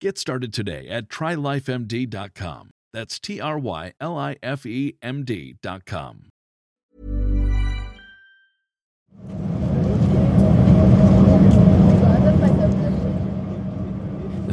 [0.00, 2.70] Get started today at trylifemd.com.
[2.92, 6.30] That's T R Y L I F E M D.com.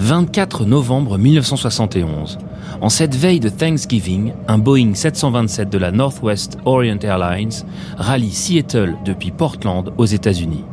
[0.01, 2.39] 24 novembre 1971.
[2.81, 7.65] En cette veille de Thanksgiving, un Boeing 727 de la Northwest Orient Airlines
[7.97, 10.65] rallie Seattle depuis Portland aux États-Unis.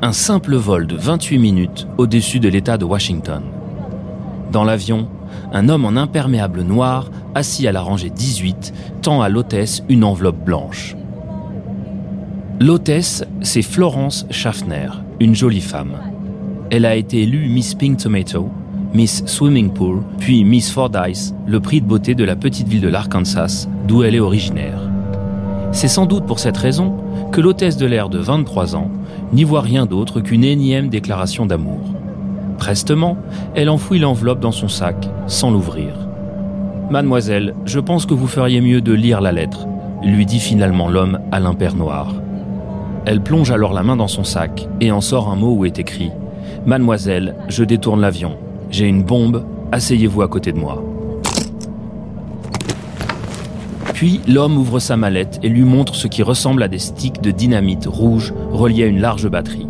[0.00, 3.42] Un simple vol de 28 minutes au-dessus de l'État de Washington.
[4.52, 5.06] Dans l'avion,
[5.52, 10.44] un homme en imperméable noir, assis à la rangée 18, tend à l'hôtesse une enveloppe
[10.44, 10.96] blanche.
[12.58, 14.88] L'hôtesse, c'est Florence Schaffner,
[15.20, 15.92] une jolie femme.
[16.70, 18.50] Elle a été élue Miss Pink Tomato,
[18.92, 22.88] Miss Swimming Pool, puis Miss Fordyce, le prix de beauté de la petite ville de
[22.88, 24.80] l'Arkansas, d'où elle est originaire.
[25.70, 26.96] C'est sans doute pour cette raison
[27.30, 28.90] que l'hôtesse de l'air de 23 ans
[29.32, 31.99] n'y voit rien d'autre qu'une énième déclaration d'amour.
[32.60, 33.16] Prestement,
[33.54, 35.94] elle enfouit l'enveloppe dans son sac, sans l'ouvrir.
[36.90, 39.66] Mademoiselle, je pense que vous feriez mieux de lire la lettre,
[40.04, 42.14] lui dit finalement l'homme à l'impair noir.
[43.06, 45.78] Elle plonge alors la main dans son sac et en sort un mot où est
[45.78, 46.12] écrit
[46.66, 48.36] Mademoiselle, je détourne l'avion.
[48.70, 50.84] J'ai une bombe, asseyez-vous à côté de moi.
[53.94, 57.30] Puis l'homme ouvre sa mallette et lui montre ce qui ressemble à des sticks de
[57.30, 59.66] dynamite rouge reliés à une large batterie.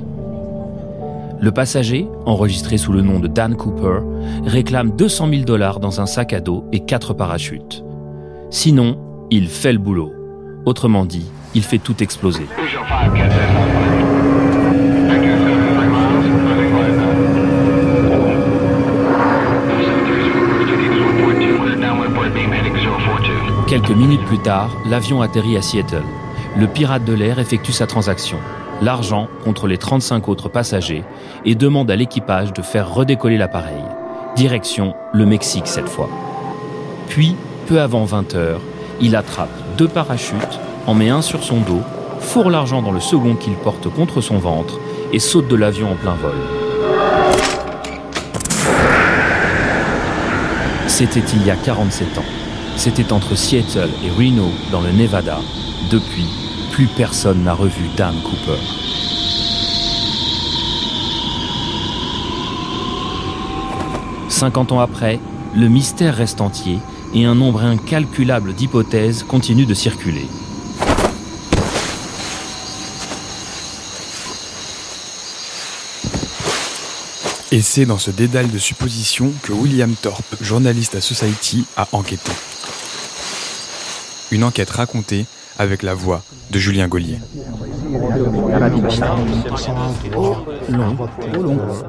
[1.43, 4.01] Le passager, enregistré sous le nom de Dan Cooper,
[4.45, 7.83] réclame 200 000 dollars dans un sac à dos et quatre parachutes.
[8.51, 8.99] Sinon,
[9.31, 10.13] il fait le boulot.
[10.67, 11.25] Autrement dit,
[11.55, 12.47] il fait tout exploser.
[23.67, 26.03] Quelques minutes plus tard, l'avion atterrit à Seattle.
[26.59, 28.37] Le pirate de l'air effectue sa transaction,
[28.81, 31.05] l'argent contre les 35 autres passagers,
[31.45, 33.83] et demande à l'équipage de faire redécoller l'appareil.
[34.37, 36.09] Direction le Mexique cette fois.
[37.09, 37.37] Puis,
[37.67, 38.61] peu avant 20 heures,
[39.01, 41.81] il attrape deux parachutes, en met un sur son dos,
[42.21, 44.79] fourre l'argent dans le second qu'il porte contre son ventre
[45.13, 46.35] et saute de l'avion en plein vol.
[50.87, 52.25] C'était il y a 47 ans.
[52.77, 55.39] C'était entre Seattle et Reno, dans le Nevada.
[55.91, 56.27] Depuis,
[56.71, 58.61] plus personne n'a revu Dan Cooper.
[64.29, 65.21] Cinquante ans après,
[65.55, 66.79] le mystère reste entier
[67.15, 70.27] et un nombre incalculable d'hypothèses continue de circuler.
[77.53, 82.31] Et c'est dans ce dédale de suppositions que William Thorpe, journaliste à Society, a enquêté.
[84.31, 85.27] Une enquête racontée
[85.61, 87.19] avec la voix de Julien Gaulier.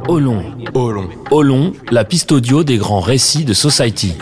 [0.10, 0.44] Au long,
[0.74, 1.10] Au long.
[1.32, 4.14] au long, la piste audio des grands récits de Society.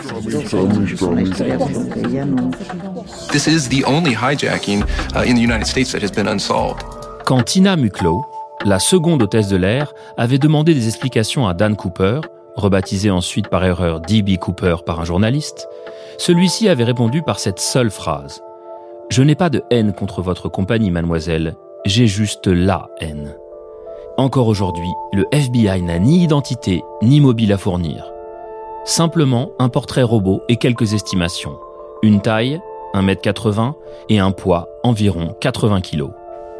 [3.32, 4.84] This is the only hijacking
[5.16, 6.84] uh, in the United States that has been unsolved.
[7.26, 8.24] Quand Tina Mucklow,
[8.64, 12.20] la seconde hôtesse de l'air, avait demandé des explications à Dan Cooper,
[12.54, 14.36] rebaptisé ensuite par erreur D.B.
[14.36, 15.66] Cooper par un journaliste,
[16.18, 18.42] celui-ci avait répondu par cette seule phrase.
[19.10, 23.34] Je n'ai pas de haine contre votre compagnie, mademoiselle, j'ai juste la haine.
[24.16, 28.12] Encore aujourd'hui, le FBI n'a ni identité ni mobile à fournir.
[28.84, 31.58] Simplement un portrait robot et quelques estimations.
[32.04, 32.60] Une taille,
[32.94, 33.72] 1m80,
[34.10, 36.04] et un poids, environ 80 kg.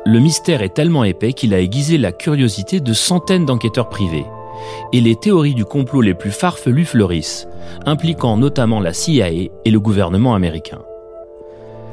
[0.04, 4.26] Le mystère est tellement épais qu'il a aiguisé la curiosité de centaines d'enquêteurs privés.
[4.92, 7.46] Et les théories du complot les plus farfelues fleurissent,
[7.86, 10.80] impliquant notamment la CIA et le gouvernement américain.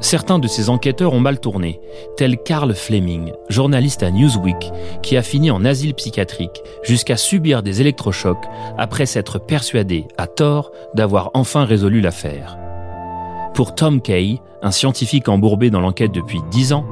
[0.00, 1.80] Certains de ces enquêteurs ont mal tourné,
[2.16, 4.70] tel Carl Fleming, journaliste à Newsweek,
[5.02, 8.44] qui a fini en asile psychiatrique jusqu'à subir des électrochocs
[8.76, 12.58] après s'être persuadé, à tort, d'avoir enfin résolu l'affaire.
[13.54, 16.86] Pour Tom Kay, un scientifique embourbé dans l'enquête depuis 10 ans,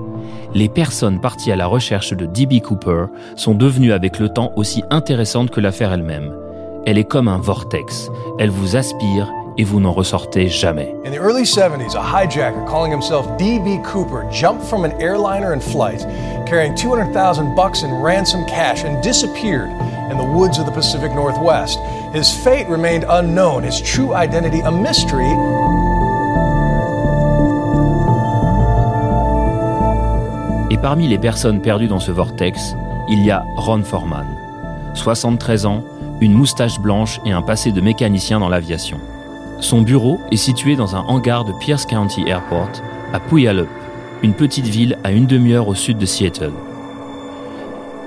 [0.52, 2.60] les personnes parties à la recherche de D.B.
[2.60, 3.06] Cooper
[3.36, 6.34] sont devenues avec le temps aussi intéressantes que l'affaire elle-même.
[6.86, 8.10] Elle est comme un vortex.
[8.38, 10.94] Elle vous aspire et vous n'en ressortez jamais.
[11.04, 13.78] In the early 70s, a hijacker calling himself D.B.
[13.84, 16.00] Cooper jumped from an airliner in flight,
[16.46, 19.70] carrying 200,000 bucks in ransom cash, and disappeared
[20.10, 21.78] in the woods of the Pacific Northwest.
[22.12, 25.32] His fate remained unknown, his true identity a mystery.
[30.70, 32.76] Et parmi les personnes perdues dans ce vortex,
[33.08, 34.26] il y a Ron Foreman.
[34.94, 35.82] 73 ans,
[36.20, 38.98] une moustache blanche et un passé de mécanicien dans l'aviation.
[39.60, 42.70] Son bureau est situé dans un hangar de Pierce County Airport,
[43.12, 43.68] à Puyallup,
[44.22, 46.52] une petite ville à une demi-heure au sud de Seattle.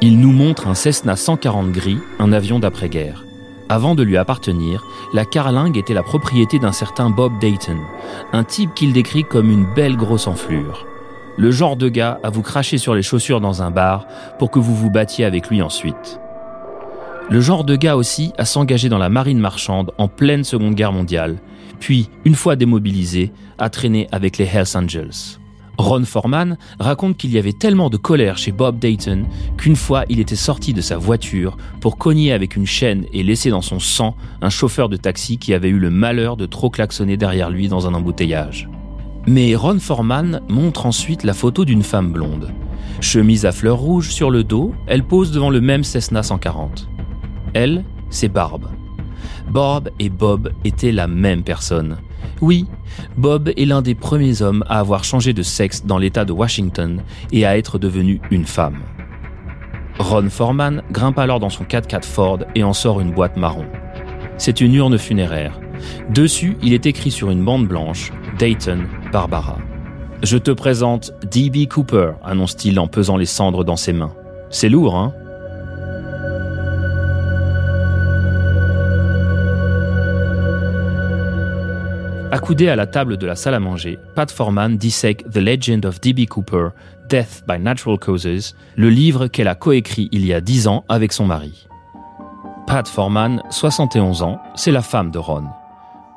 [0.01, 3.25] Il nous montre un Cessna 140 gris, un avion d'après-guerre.
[3.67, 7.77] Avant de lui appartenir, la carlingue était la propriété d'un certain Bob Dayton,
[8.31, 10.85] un type qu'il décrit comme une belle grosse enflure.
[11.35, 14.05] Le genre de gars à vous cracher sur les chaussures dans un bar
[14.37, 16.19] pour que vous vous battiez avec lui ensuite.
[17.31, 20.91] Le genre de gars aussi à s'engager dans la marine marchande en pleine Seconde Guerre
[20.91, 21.37] mondiale,
[21.79, 25.37] puis, une fois démobilisé, à traîner avec les Hells Angels.
[25.77, 29.25] Ron Foreman raconte qu'il y avait tellement de colère chez Bob Dayton
[29.57, 33.49] qu'une fois il était sorti de sa voiture pour cogner avec une chaîne et laisser
[33.49, 37.15] dans son sang un chauffeur de taxi qui avait eu le malheur de trop klaxonner
[37.15, 38.69] derrière lui dans un embouteillage.
[39.27, 42.51] Mais Ron Foreman montre ensuite la photo d'une femme blonde.
[42.99, 46.89] Chemise à fleurs rouges sur le dos, elle pose devant le même Cessna 140.
[47.53, 48.67] Elle, c'est Barb.
[49.49, 51.97] Bob et Bob étaient la même personne.
[52.41, 52.65] Oui,
[53.17, 57.01] Bob est l'un des premiers hommes à avoir changé de sexe dans l'État de Washington
[57.31, 58.79] et à être devenu une femme.
[59.99, 63.65] Ron Foreman grimpe alors dans son 4x4 Ford et en sort une boîte marron.
[64.37, 65.59] C'est une urne funéraire.
[66.09, 68.79] Dessus, il est écrit sur une bande blanche Dayton,
[69.11, 69.57] Barbara.
[70.23, 71.67] Je te présente D.B.
[71.67, 74.13] Cooper, annonce-t-il en pesant les cendres dans ses mains.
[74.49, 75.13] C'est lourd, hein?
[82.31, 85.99] Accoudé à la table de la salle à manger, Pat Forman dissèque The Legend of
[85.99, 86.27] D.B.
[86.27, 86.69] Cooper,
[87.09, 91.11] Death by Natural Causes, le livre qu'elle a coécrit il y a 10 ans avec
[91.11, 91.67] son mari.
[92.67, 95.45] Pat Forman, 71 ans, c'est la femme de Ron.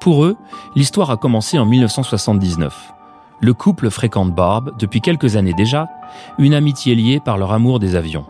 [0.01, 0.37] Pour eux,
[0.77, 2.93] l'histoire a commencé en 1979.
[3.41, 5.89] Le couple fréquente Barb depuis quelques années déjà,
[6.37, 8.27] une amitié liée par leur amour des avions.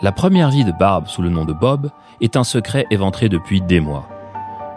[0.00, 1.90] La première vie de Barb sous le nom de Bob
[2.20, 4.08] est un secret éventré depuis des mois.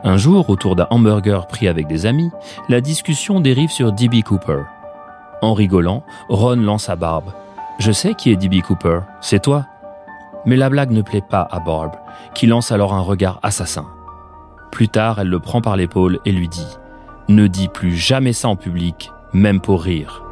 [0.03, 2.31] Un jour, autour d'un hamburger pris avec des amis,
[2.69, 4.21] la discussion dérive sur D.B.
[4.23, 4.63] Cooper.
[5.41, 7.25] En rigolant, Ron lance à Barb.
[7.79, 8.61] Je sais qui est D.B.
[8.61, 9.65] Cooper, c'est toi.
[10.45, 11.93] Mais la blague ne plaît pas à Barb,
[12.33, 13.87] qui lance alors un regard assassin.
[14.71, 16.77] Plus tard, elle le prend par l'épaule et lui dit
[17.27, 20.26] Ne dis plus jamais ça en public, même pour rire.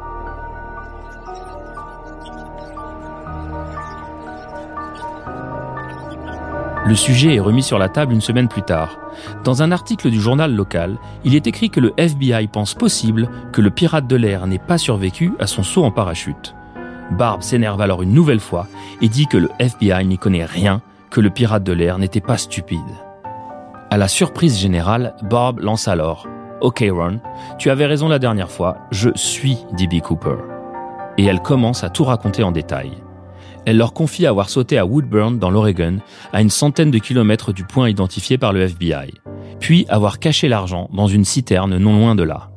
[6.86, 8.96] Le sujet est remis sur la table une semaine plus tard.
[9.42, 13.60] Dans un article du journal local, il est écrit que le FBI pense possible que
[13.60, 16.54] le pirate de l'air n'ait pas survécu à son saut en parachute.
[17.10, 18.68] Barb s'énerve alors une nouvelle fois
[19.02, 20.80] et dit que le FBI n'y connaît rien,
[21.10, 22.78] que le pirate de l'air n'était pas stupide.
[23.90, 26.28] À la surprise générale, Barb lance alors
[26.60, 27.18] Ok Ron,
[27.58, 30.00] tu avais raison la dernière fois, je suis D.B.
[30.02, 30.36] Cooper.
[31.18, 32.92] Et elle commence à tout raconter en détail
[33.66, 35.98] elle leur confie avoir sauté à Woodburn dans l'Oregon,
[36.32, 39.12] à une centaine de kilomètres du point identifié par le FBI,
[39.58, 42.50] puis avoir caché l'argent dans une citerne non loin de là.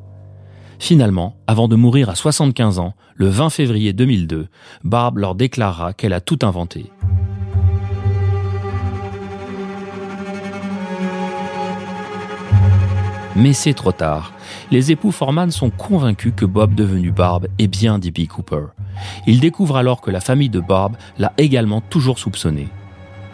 [0.78, 4.48] Finalement, avant de mourir à 75 ans, le 20 février 2002,
[4.84, 6.92] Barb leur déclara qu'elle a tout inventé.
[13.36, 14.34] Mais c'est trop tard.
[14.70, 18.28] Les époux Forman sont convaincus que Bob devenu Barb est bien D.B.
[18.28, 18.66] Cooper.
[19.28, 22.68] Ils découvrent alors que la famille de Barb l'a également toujours soupçonné.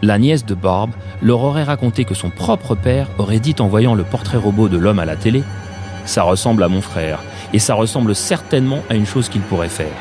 [0.01, 0.91] La nièce de Barb
[1.21, 4.77] leur aurait raconté que son propre père aurait dit en voyant le portrait robot de
[4.77, 5.43] l'homme à la télé
[6.05, 7.19] Ça ressemble à mon frère,
[7.53, 9.95] et ça ressemble certainement à une chose qu'il pourrait faire.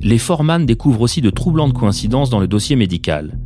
[0.00, 3.38] Les Foreman découvrent aussi de troublantes coïncidences dans le dossier médical.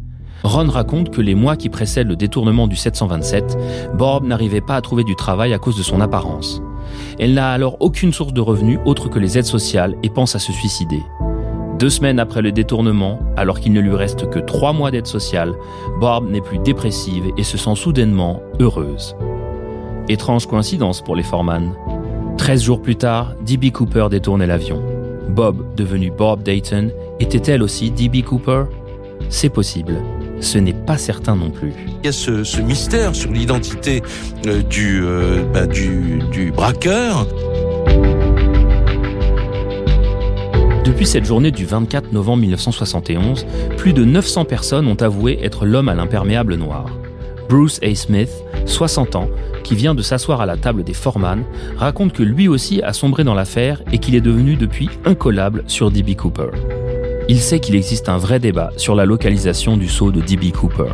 [0.44, 3.56] Ron raconte que les mois qui précèdent le détournement du 727,
[3.94, 6.62] Bob n'arrivait pas à trouver du travail à cause de son apparence.
[7.18, 10.38] Elle n'a alors aucune source de revenus autre que les aides sociales et pense à
[10.38, 11.02] se suicider.
[11.78, 15.54] Deux semaines après le détournement, alors qu'il ne lui reste que trois mois d'aide sociale,
[16.00, 19.16] Bob n'est plus dépressive et se sent soudainement heureuse.
[20.08, 21.72] Étrange coïncidence pour les Foreman.
[22.36, 23.70] Treize jours plus tard, D.B.
[23.70, 24.82] Cooper détournait l'avion.
[25.28, 28.22] Bob, devenu Bob Dayton, était elle aussi D.B.
[28.22, 28.64] Cooper?
[29.28, 29.96] C'est possible.
[30.42, 31.72] Ce n'est pas certain non plus.
[32.02, 34.02] Il y a ce, mystère sur l'identité
[34.46, 37.26] euh, du, euh, bah, du, du braqueur.
[40.84, 43.46] Depuis cette journée du 24 novembre 1971,
[43.76, 46.86] plus de 900 personnes ont avoué être l'homme à l'imperméable noir.
[47.48, 47.94] Bruce A.
[47.94, 48.30] Smith,
[48.66, 49.28] 60 ans,
[49.62, 51.44] qui vient de s'asseoir à la table des foreman,
[51.76, 55.90] raconte que lui aussi a sombré dans l'affaire et qu'il est devenu depuis incollable sur
[55.90, 56.16] D.B.
[56.16, 56.50] Cooper.
[57.28, 60.50] Il sait qu'il existe un vrai débat sur la localisation du sceau de D.B.
[60.52, 60.92] Cooper.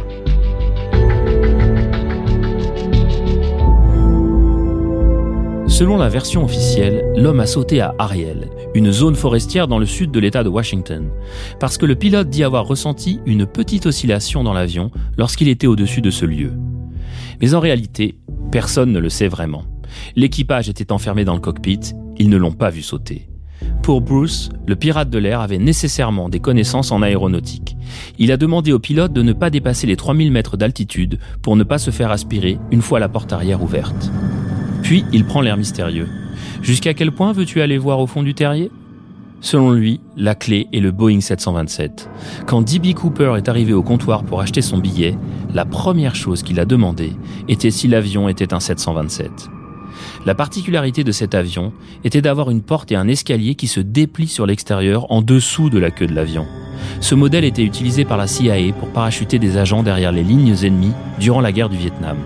[5.66, 10.10] Selon la version officielle, l'homme a sauté à Ariel, une zone forestière dans le sud
[10.10, 11.08] de l'État de Washington,
[11.60, 16.00] parce que le pilote dit avoir ressenti une petite oscillation dans l'avion lorsqu'il était au-dessus
[16.00, 16.52] de ce lieu.
[17.40, 18.18] Mais en réalité,
[18.50, 19.64] personne ne le sait vraiment.
[20.16, 21.80] L'équipage était enfermé dans le cockpit,
[22.18, 23.28] ils ne l'ont pas vu sauter.
[23.82, 27.76] Pour Bruce, le pirate de l'air avait nécessairement des connaissances en aéronautique.
[28.18, 31.64] Il a demandé au pilote de ne pas dépasser les 3000 mètres d'altitude pour ne
[31.64, 34.10] pas se faire aspirer une fois la porte arrière ouverte.
[34.82, 36.08] Puis il prend l'air mystérieux.
[36.62, 38.70] Jusqu'à quel point veux-tu aller voir au fond du terrier?
[39.40, 42.10] Selon lui, la clé est le Boeing 727.
[42.46, 42.92] Quand D.B.
[42.94, 45.16] Cooper est arrivé au comptoir pour acheter son billet,
[45.54, 47.12] la première chose qu'il a demandé
[47.48, 49.48] était si l'avion était un 727.
[50.26, 51.72] La particularité de cet avion
[52.04, 55.78] était d'avoir une porte et un escalier qui se déplient sur l'extérieur en dessous de
[55.78, 56.46] la queue de l'avion.
[57.00, 60.92] Ce modèle était utilisé par la CIA pour parachuter des agents derrière les lignes ennemies
[61.18, 62.16] durant la guerre du Vietnam.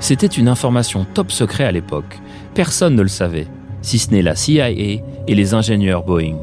[0.00, 2.20] C'était une information top secret à l'époque.
[2.54, 3.48] Personne ne le savait,
[3.82, 6.36] si ce n'est la CIA et les ingénieurs Boeing.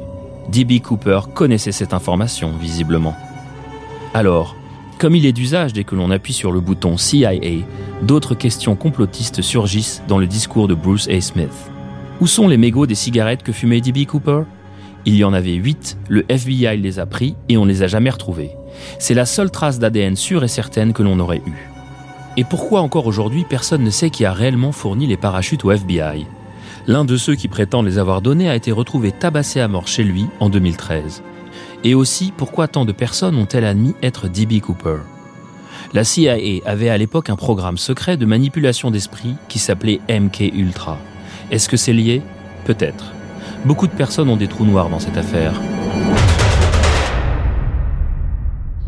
[0.50, 0.80] D.B.
[0.82, 3.16] Cooper connaissait cette information, visiblement.
[4.14, 4.56] Alors,
[4.98, 7.34] comme il est d'usage dès que l'on appuie sur le bouton CIA,
[8.02, 11.20] d'autres questions complotistes surgissent dans le discours de Bruce A.
[11.22, 11.72] Smith.
[12.22, 14.06] Où sont les mégots des cigarettes que fumait D.B.
[14.06, 14.44] Cooper?
[15.06, 18.10] Il y en avait huit, le FBI les a pris et on les a jamais
[18.10, 18.52] retrouvés.
[18.98, 21.70] C'est la seule trace d'ADN sûre et certaine que l'on aurait eue.
[22.38, 26.26] Et pourquoi encore aujourd'hui personne ne sait qui a réellement fourni les parachutes au FBI
[26.88, 30.04] L'un de ceux qui prétendent les avoir donnés a été retrouvé tabassé à mort chez
[30.04, 31.24] lui en 2013.
[31.86, 34.60] Et aussi pourquoi tant de personnes ont-elles admis être D.B.
[34.60, 34.98] Cooper?
[35.94, 40.98] La CIA avait à l'époque un programme secret de manipulation d'esprit qui s'appelait MK Ultra.
[41.52, 42.24] Est-ce que c'est lié?
[42.66, 43.14] Peut-être.
[43.66, 45.54] Beaucoup de personnes ont des trous noirs dans cette affaire.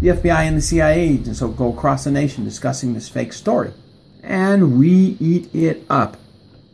[0.01, 3.69] the FBI and the CIA so go across the nation discussing this fake story.
[4.23, 6.17] And we eat it up.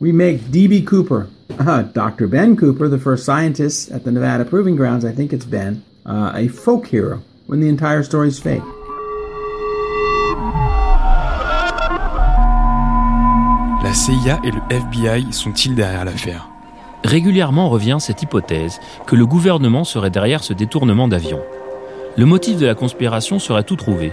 [0.00, 0.84] We make D.B.
[0.84, 1.28] Cooper,
[1.58, 2.26] uh, Dr.
[2.28, 6.32] Ben Cooper, the first scientist at the Nevada Proving Grounds, I think it's Ben, uh,
[6.34, 8.62] a folk hero when the entire story is fake.
[13.82, 16.48] La CIA et le FBI sont-ils derrière l'affaire?
[17.04, 21.40] Régulièrement revient cette hypothèse que le gouvernement serait derrière ce détournement d'avion.
[22.16, 24.12] Le motif de la conspiration serait tout trouvé.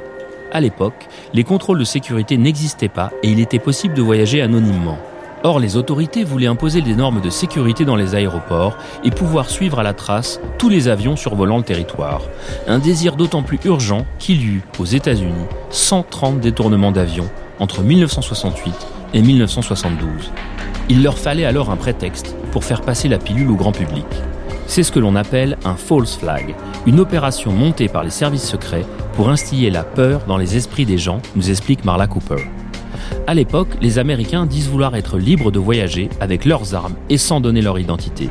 [0.51, 4.97] À l'époque, les contrôles de sécurité n'existaient pas et il était possible de voyager anonymement.
[5.43, 9.79] Or, les autorités voulaient imposer des normes de sécurité dans les aéroports et pouvoir suivre
[9.79, 12.21] à la trace tous les avions survolant le territoire.
[12.67, 17.29] Un désir d'autant plus urgent qu'il y eut, aux États-Unis, 130 détournements d'avions
[17.59, 18.73] entre 1968
[19.15, 20.31] et 1972.
[20.89, 24.05] Il leur fallait alors un prétexte pour faire passer la pilule au grand public.
[24.67, 26.55] C'est ce que l'on appelle un false flag,
[26.85, 30.97] une opération montée par les services secrets pour instiller la peur dans les esprits des
[30.97, 32.47] gens, nous explique Marla Cooper.
[33.27, 37.39] À l'époque, les Américains disent vouloir être libres de voyager avec leurs armes et sans
[37.39, 38.29] donner leur identité.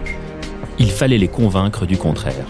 [0.78, 2.46] Il fallait les convaincre du contraire.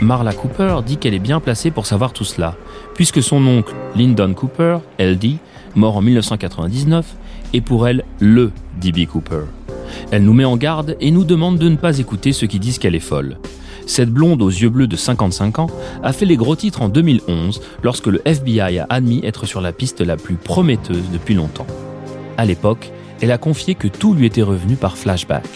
[0.00, 2.56] Marla Cooper dit qu'elle est bien placée pour savoir tout cela,
[2.94, 5.38] puisque son oncle, Lyndon Cooper, LD,
[5.74, 7.04] mort en 1999,
[7.52, 9.06] est pour elle LE D.B.
[9.06, 9.42] Cooper.
[10.10, 12.78] Elle nous met en garde et nous demande de ne pas écouter ceux qui disent
[12.78, 13.38] qu'elle est folle.
[13.88, 15.66] Cette blonde aux yeux bleus de 55 ans
[16.02, 19.72] a fait les gros titres en 2011 lorsque le FBI a admis être sur la
[19.72, 21.66] piste la plus prometteuse depuis longtemps.
[22.36, 22.92] À l'époque,
[23.22, 25.48] elle a confié que tout lui était revenu par flashback.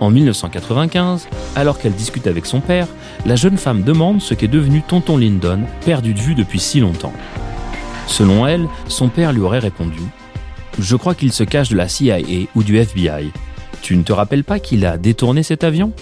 [0.00, 2.88] En 1995, alors qu'elle discute avec son père,
[3.26, 7.12] la jeune femme demande ce qu'est devenu Tonton Lyndon, perdu de vue depuis si longtemps.
[8.06, 10.00] Selon elle, son père lui aurait répondu
[10.78, 12.18] Je crois qu'il se cache de la CIA
[12.54, 13.30] ou du FBI.
[13.82, 15.92] Tu ne te rappelles pas qu'il a détourné cet avion?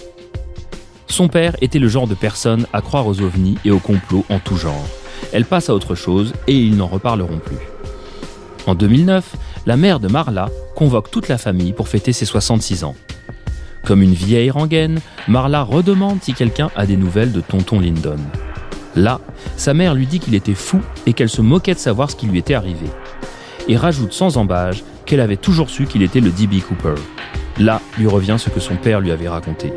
[1.11, 4.39] Son père était le genre de personne à croire aux ovnis et aux complots en
[4.39, 4.87] tout genre.
[5.33, 7.57] Elle passe à autre chose et ils n'en reparleront plus.
[8.65, 12.95] En 2009, la mère de Marla convoque toute la famille pour fêter ses 66 ans.
[13.85, 18.15] Comme une vieille rengaine, Marla redemande si quelqu'un a des nouvelles de tonton Lyndon.
[18.95, 19.19] Là,
[19.57, 22.27] sa mère lui dit qu'il était fou et qu'elle se moquait de savoir ce qui
[22.27, 22.87] lui était arrivé.
[23.67, 26.61] Et rajoute sans embâge qu'elle avait toujours su qu'il était le D.B.
[26.65, 26.95] Cooper.
[27.57, 29.73] Là lui revient ce que son père lui avait raconté.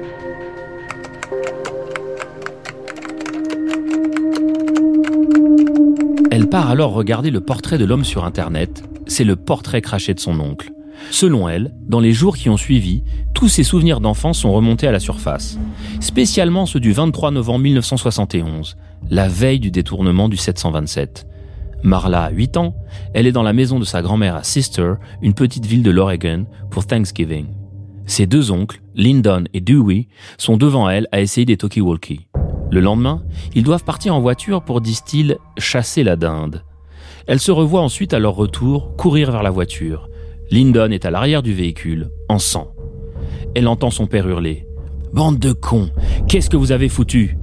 [6.34, 8.82] Elle part alors regarder le portrait de l'homme sur Internet.
[9.06, 10.72] C'est le portrait craché de son oncle.
[11.12, 14.90] Selon elle, dans les jours qui ont suivi, tous ses souvenirs d'enfance sont remontés à
[14.90, 15.60] la surface,
[16.00, 18.76] spécialement ceux du 23 novembre 1971,
[19.10, 21.24] la veille du détournement du 727.
[21.84, 22.74] Marla a 8 ans,
[23.12, 26.46] elle est dans la maison de sa grand-mère à Sister, une petite ville de l'Oregon,
[26.68, 27.46] pour Thanksgiving.
[28.06, 32.26] Ses deux oncles, Lyndon et Dewey, sont devant elle à essayer des talkie-walkie.
[32.74, 33.22] Le lendemain,
[33.54, 36.64] ils doivent partir en voiture pour, disent-ils, chasser la dinde.
[37.28, 40.08] Elle se revoit ensuite à leur retour courir vers la voiture.
[40.50, 42.72] Lyndon est à l'arrière du véhicule, en sang.
[43.54, 44.66] Elle entend son père hurler.
[45.12, 45.90] Bande de cons,
[46.26, 47.38] qu'est-ce que vous avez foutu?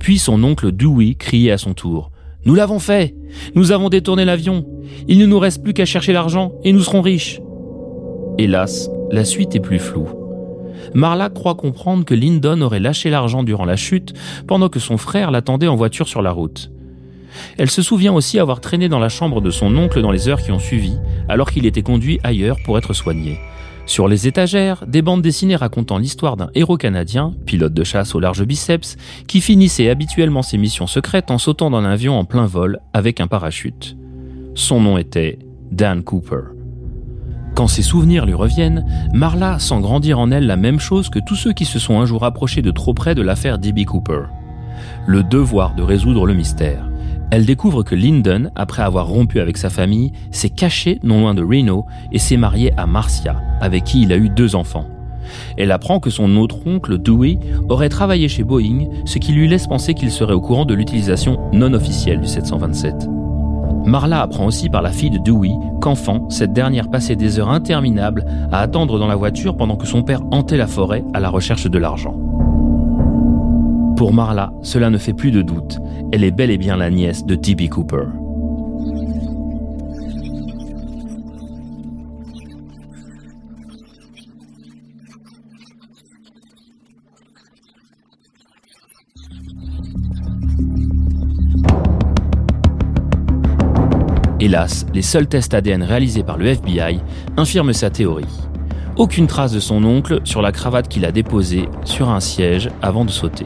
[0.00, 2.10] Puis son oncle Dewey crier à son tour.
[2.44, 3.14] Nous l'avons fait
[3.54, 4.66] Nous avons détourné l'avion
[5.08, 7.40] Il ne nous reste plus qu'à chercher l'argent et nous serons riches
[8.36, 10.27] Hélas, la suite est plus floue.
[10.94, 14.14] Marla croit comprendre que Lyndon aurait lâché l'argent durant la chute
[14.46, 16.70] pendant que son frère l'attendait en voiture sur la route.
[17.56, 20.42] Elle se souvient aussi avoir traîné dans la chambre de son oncle dans les heures
[20.42, 20.96] qui ont suivi,
[21.28, 23.38] alors qu'il était conduit ailleurs pour être soigné.
[23.86, 28.20] Sur les étagères, des bandes dessinées racontant l'histoire d'un héros canadien, pilote de chasse au
[28.20, 32.80] large biceps, qui finissait habituellement ses missions secrètes en sautant d'un avion en plein vol
[32.92, 33.96] avec un parachute.
[34.54, 35.38] Son nom était
[35.70, 36.57] Dan Cooper.
[37.58, 41.34] Quand ses souvenirs lui reviennent, Marla sent grandir en elle la même chose que tous
[41.34, 43.84] ceux qui se sont un jour approchés de trop près de l'affaire D.B.
[43.84, 44.26] Cooper.
[45.08, 46.88] Le devoir de résoudre le mystère.
[47.32, 51.42] Elle découvre que Lyndon, après avoir rompu avec sa famille, s'est caché non loin de
[51.42, 54.86] Reno et s'est marié à Marcia, avec qui il a eu deux enfants.
[55.56, 59.66] Elle apprend que son autre oncle, Dewey, aurait travaillé chez Boeing, ce qui lui laisse
[59.66, 63.17] penser qu'il serait au courant de l'utilisation non officielle du 727.
[63.88, 68.26] Marla apprend aussi par la fille de Dewey qu'enfant, cette dernière passait des heures interminables
[68.52, 71.66] à attendre dans la voiture pendant que son père hantait la forêt à la recherche
[71.66, 72.14] de l'argent.
[73.96, 75.80] Pour Marla, cela ne fait plus de doute.
[76.12, 77.68] Elle est bel et bien la nièce de D.B.
[77.68, 78.04] Cooper.
[94.48, 97.00] Hélas, les seuls tests ADN réalisés par le FBI
[97.36, 98.24] infirment sa théorie.
[98.96, 103.04] Aucune trace de son oncle sur la cravate qu'il a déposée sur un siège avant
[103.04, 103.44] de sauter.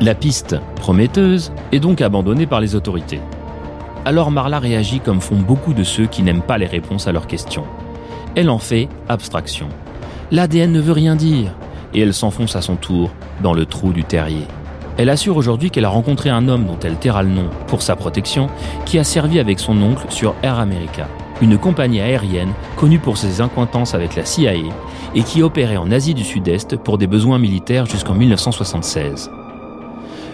[0.00, 3.20] La piste, prometteuse, est donc abandonnée par les autorités.
[4.06, 7.26] Alors Marla réagit comme font beaucoup de ceux qui n'aiment pas les réponses à leurs
[7.26, 7.66] questions.
[8.36, 9.68] Elle en fait abstraction.
[10.30, 11.54] L'ADN ne veut rien dire,
[11.92, 13.10] et elle s'enfonce à son tour
[13.42, 14.46] dans le trou du terrier.
[14.96, 17.96] Elle assure aujourd'hui qu'elle a rencontré un homme dont elle taira le nom pour sa
[17.96, 18.48] protection,
[18.84, 21.08] qui a servi avec son oncle sur Air America,
[21.42, 24.54] une compagnie aérienne connue pour ses incointances avec la CIA
[25.14, 29.30] et qui opérait en Asie du Sud-Est pour des besoins militaires jusqu'en 1976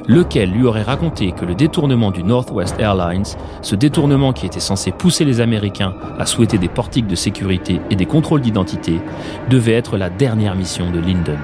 [0.07, 3.25] lequel lui aurait raconté que le détournement du Northwest Airlines,
[3.63, 7.97] ce détournement qui était censé pousser les Américains à souhaiter des portiques de sécurité et
[7.97, 9.01] des contrôles d'identité,
[9.49, 11.39] devait être la dernière mission de Lyndon.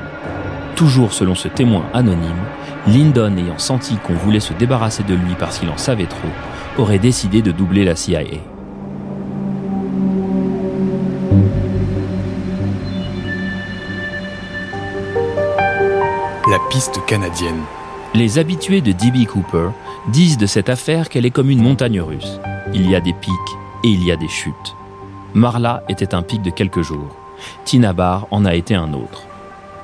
[0.74, 2.42] Toujours selon ce témoin anonyme,
[2.86, 6.28] Lyndon, ayant senti qu'on voulait se débarrasser de lui parce qu'il en savait trop,
[6.78, 8.22] aurait décidé de doubler la CIA.
[16.48, 17.60] La piste canadienne.
[18.14, 19.26] Les habitués de D.B.
[19.26, 19.70] Cooper
[20.12, 22.38] disent de cette affaire qu'elle est comme une montagne russe.
[22.72, 23.32] Il y a des pics
[23.82, 24.76] et il y a des chutes.
[25.34, 27.16] Marla était un pic de quelques jours.
[27.64, 29.24] Tina Barr en a été un autre.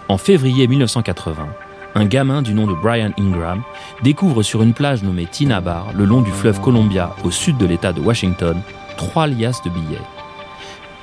[0.09, 1.49] En février 1980,
[1.95, 3.63] un gamin du nom de Brian Ingram
[4.03, 5.29] découvre sur une plage nommée
[5.63, 8.61] Bar, le long du fleuve Columbia, au sud de l'État de Washington,
[8.97, 10.01] trois liasses de billets.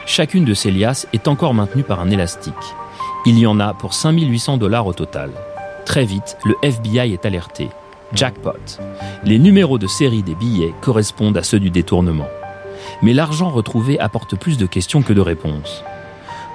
[0.06, 2.54] Chacune de ces liasses est encore maintenue par un élastique.
[3.26, 5.32] Il y en a pour 5800 dollars au total.
[5.86, 7.70] Très vite, le FBI est alerté.
[8.14, 8.80] Jackpot.
[9.24, 12.28] Les numéros de série des billets correspondent à ceux du détournement.
[13.04, 15.84] Mais l'argent retrouvé apporte plus de questions que de réponses.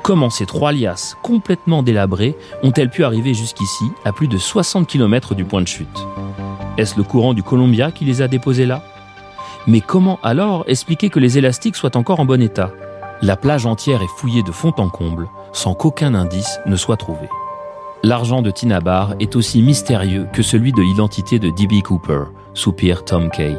[0.04, 5.34] Comment ces trois liasses complètement délabrées ont-elles pu arriver jusqu'ici, à plus de 60 km
[5.34, 6.06] du point de chute?
[6.76, 8.84] Est-ce le courant du Columbia qui les a déposées là?
[9.66, 12.70] Mais comment alors expliquer que les élastiques soient encore en bon état?
[13.22, 17.30] La plage entière est fouillée de fond en comble, sans qu'aucun indice ne soit trouvé.
[18.02, 21.80] L'argent de Tinabar est aussi mystérieux que celui de l'identité de D.B.
[21.82, 23.56] Cooper, soupire Tom Kay.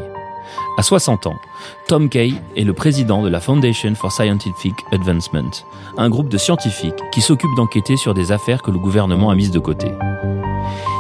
[0.78, 1.40] À 60 ans,
[1.88, 5.64] Tom Kay est le président de la Foundation for Scientific Advancement,
[5.98, 9.52] un groupe de scientifiques qui s'occupe d'enquêter sur des affaires que le gouvernement a mises
[9.52, 9.94] de côté.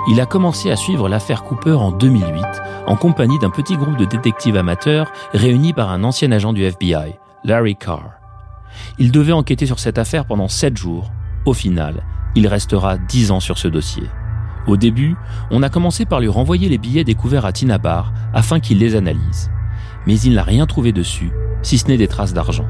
[0.10, 2.46] Il a commencé à suivre l'affaire Cooper en 2008
[2.88, 7.20] en compagnie d'un petit groupe de détectives amateurs réunis par un ancien agent du FBI,
[7.44, 8.12] Larry Carr.
[8.98, 11.12] Il devait enquêter sur cette affaire pendant 7 jours.
[11.46, 12.04] Au final,
[12.36, 14.04] il restera 10 ans sur ce dossier.
[14.68, 15.18] Au début,
[15.52, 19.52] on a commencé par lui renvoyer les billets découverts à Tinabar afin qu'il les analyse.
[20.08, 22.68] Mais il n'a rien trouvé dessus, si ce n'est des traces d'argent.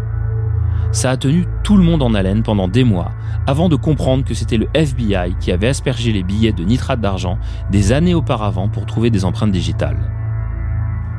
[0.92, 3.12] Ça a tenu tout le monde en haleine pendant des mois,
[3.48, 7.38] avant de comprendre que c'était le FBI qui avait aspergé les billets de nitrate d'argent
[7.70, 9.98] des années auparavant pour trouver des empreintes digitales.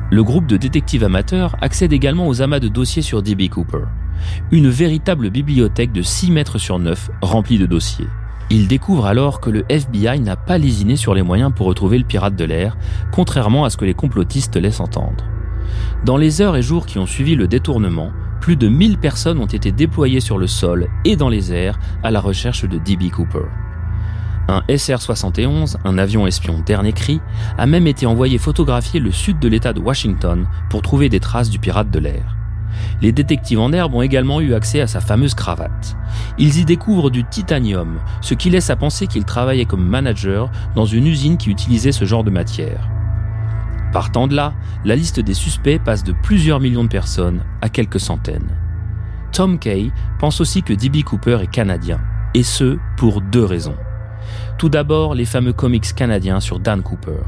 [0.09, 3.49] Le groupe de détectives amateurs accède également aux amas de dossiers sur D.B.
[3.49, 3.85] Cooper,
[4.51, 8.07] une véritable bibliothèque de 6 mètres sur 9 remplie de dossiers.
[8.49, 12.05] Il découvre alors que le FBI n'a pas lésiné sur les moyens pour retrouver le
[12.05, 12.77] pirate de l'air,
[13.11, 15.25] contrairement à ce que les complotistes laissent entendre.
[16.05, 18.11] Dans les heures et jours qui ont suivi le détournement,
[18.41, 22.11] plus de 1000 personnes ont été déployées sur le sol et dans les airs à
[22.11, 23.09] la recherche de D.B.
[23.11, 23.47] Cooper.
[24.47, 27.19] Un SR-71, un avion espion dernier cri,
[27.57, 31.49] a même été envoyé photographier le sud de l'État de Washington pour trouver des traces
[31.49, 32.37] du pirate de l'air.
[33.01, 35.97] Les détectives en herbe ont également eu accès à sa fameuse cravate.
[36.37, 40.85] Ils y découvrent du titanium, ce qui laisse à penser qu'il travaillait comme manager dans
[40.85, 42.87] une usine qui utilisait ce genre de matière.
[43.93, 44.53] Partant de là,
[44.85, 48.55] la liste des suspects passe de plusieurs millions de personnes à quelques centaines.
[49.31, 51.03] Tom Kay pense aussi que D.B.
[51.03, 51.99] Cooper est canadien,
[52.33, 53.75] et ce, pour deux raisons.
[54.57, 57.21] Tout d'abord, les fameux comics canadiens sur Dan Cooper,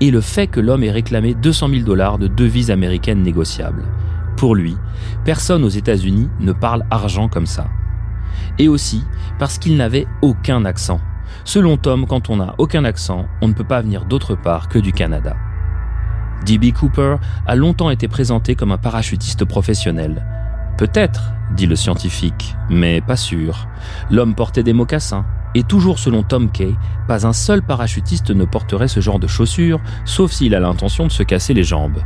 [0.00, 3.84] et le fait que l'homme ait réclamé 200 000 dollars de devises américaines négociables.
[4.36, 4.76] Pour lui,
[5.24, 7.68] personne aux États-Unis ne parle argent comme ça.
[8.58, 9.04] Et aussi
[9.38, 11.00] parce qu'il n'avait aucun accent.
[11.44, 14.78] Selon Tom, quand on n'a aucun accent, on ne peut pas venir d'autre part que
[14.78, 15.36] du Canada.
[16.44, 16.72] D.B.
[16.72, 17.16] Cooper
[17.46, 20.26] a longtemps été présenté comme un parachutiste professionnel.
[20.76, 23.68] Peut-être, dit le scientifique, mais pas sûr.
[24.10, 26.74] L'homme portait des mocassins, et toujours selon Tom Kay,
[27.06, 31.12] pas un seul parachutiste ne porterait ce genre de chaussures, sauf s'il a l'intention de
[31.12, 32.00] se casser les jambes.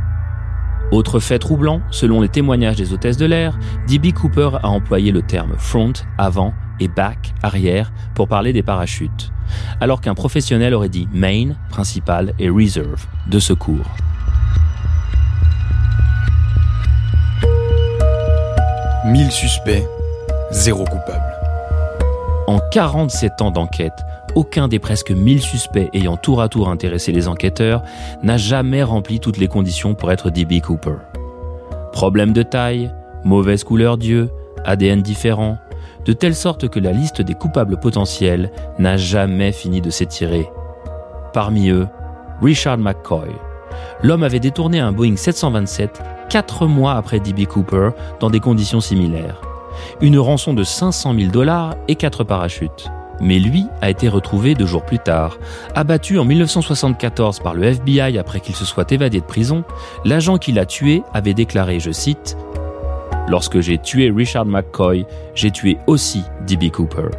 [0.91, 4.11] Autre fait troublant, selon les témoignages des hôtesses de l'air, D.B.
[4.13, 9.31] Cooper a employé le terme front, avant, et back, arrière, pour parler des parachutes,
[9.81, 13.85] alors qu'un professionnel aurait dit main, principal, et reserve, de secours.
[19.09, 19.87] «1000 suspects,
[20.51, 21.33] zéro coupable.
[22.45, 27.27] En 47 ans d'enquête, aucun des presque 1000 suspects ayant tour à tour intéressé les
[27.27, 27.81] enquêteurs
[28.21, 30.61] n'a jamais rempli toutes les conditions pour être D.B.
[30.61, 30.97] Cooper.
[31.91, 32.91] Problème de taille,
[33.23, 34.29] mauvaise couleur d'yeux,
[34.63, 35.57] ADN différent,
[36.05, 40.47] de telle sorte que la liste des coupables potentiels n'a jamais fini de s'étirer.
[41.33, 41.87] Parmi eux,
[42.43, 43.29] Richard McCoy.
[44.03, 47.45] L'homme avait détourné un Boeing 727 quatre mois après D.B.
[47.45, 47.89] Cooper
[48.19, 49.41] dans des conditions similaires.
[50.01, 52.89] Une rançon de 500 000 dollars et quatre parachutes
[53.21, 55.37] mais lui a été retrouvé deux jours plus tard.
[55.75, 59.63] Abattu en 1974 par le FBI après qu'il se soit évadé de prison,
[60.05, 62.37] l'agent qui l'a tué avait déclaré, je cite,
[63.27, 66.71] Lorsque j'ai tué Richard McCoy, j'ai tué aussi D.B.
[66.71, 67.09] Cooper.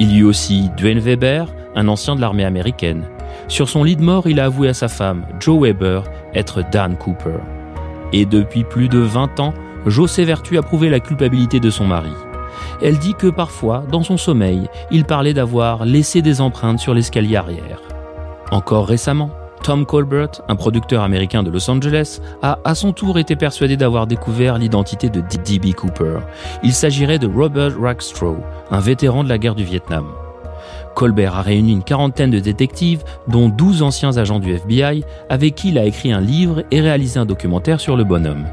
[0.00, 3.04] Il y eut aussi Dwayne Weber, un ancien de l'armée américaine.
[3.48, 6.96] Sur son lit de mort, il a avoué à sa femme, Joe Weber, être Dan
[6.96, 7.38] Cooper.
[8.12, 9.54] Et depuis plus de 20 ans,
[9.86, 12.12] Joe s'évertue à prouver la culpabilité de son mari.
[12.82, 17.36] Elle dit que parfois, dans son sommeil, il parlait d'avoir laissé des empreintes sur l'escalier
[17.36, 17.80] arrière.
[18.50, 19.30] Encore récemment,
[19.62, 24.06] Tom Colbert, un producteur américain de Los Angeles, a à son tour été persuadé d'avoir
[24.06, 25.74] découvert l'identité de D.B.
[25.74, 26.20] Cooper.
[26.62, 28.36] Il s'agirait de Robert Rackstraw,
[28.70, 30.06] un vétéran de la guerre du Vietnam.
[30.96, 35.68] Colbert a réuni une quarantaine de détectives, dont 12 anciens agents du FBI, avec qui
[35.68, 38.46] il a écrit un livre et réalisé un documentaire sur le bonhomme.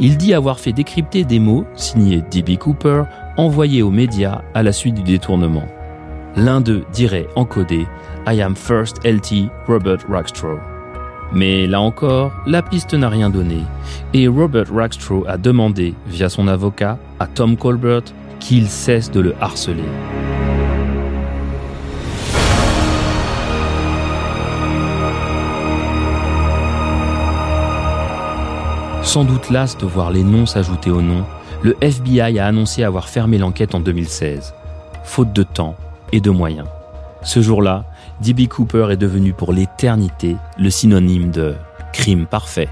[0.00, 2.58] Il dit avoir fait décrypter des mots, signés D.B.
[2.58, 3.04] Cooper,
[3.36, 5.66] envoyés aux médias à la suite du détournement.
[6.34, 7.86] L'un d'eux dirait encodé
[8.26, 10.58] I am first LT Robert Rackstraw.
[11.32, 13.60] Mais là encore, la piste n'a rien donné,
[14.12, 18.02] et Robert Rackstraw a demandé, via son avocat, à Tom Colbert
[18.40, 19.84] qu'il cesse de le harceler.
[29.06, 31.24] Sans doute las de voir les noms s'ajouter aux noms,
[31.62, 34.52] le FBI a annoncé avoir fermé l'enquête en 2016,
[35.04, 35.76] faute de temps
[36.12, 36.66] et de moyens.
[37.22, 37.84] Ce jour-là,
[38.20, 38.48] D.B.
[38.48, 41.54] Cooper est devenu pour l'éternité le synonyme de
[41.92, 42.68] crime parfait.